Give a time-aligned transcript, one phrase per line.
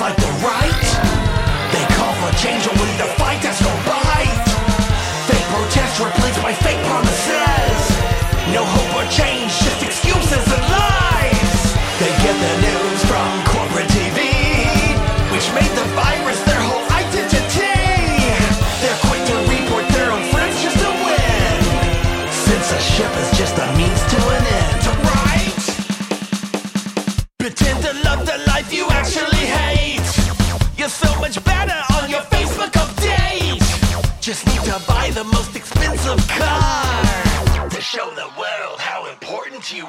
[0.00, 0.86] like the right.
[1.72, 3.42] They call for change only to fight.
[3.42, 3.60] That's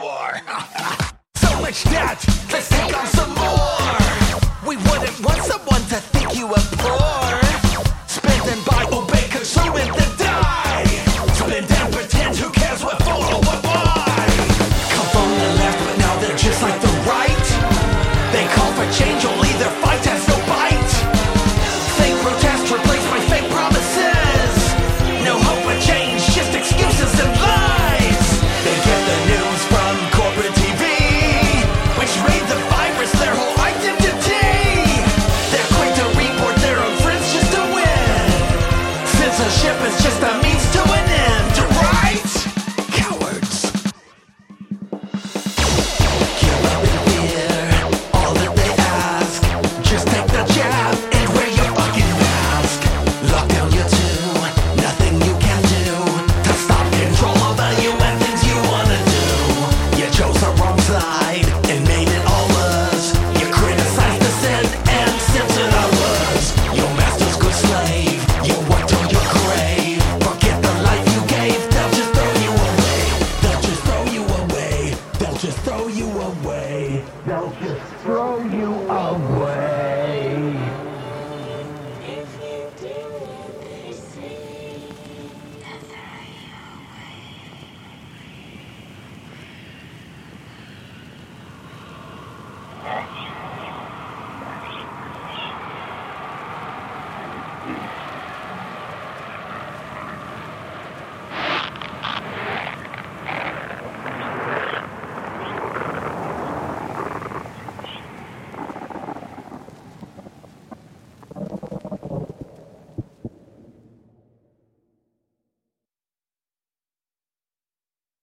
[0.00, 0.40] war.
[1.36, 3.98] so much debt, let's take on some more.
[4.66, 7.40] We wouldn't want someone to think you were poor.
[8.06, 10.84] Spend and buy, obey, consume, and then die.
[11.34, 12.07] Spend and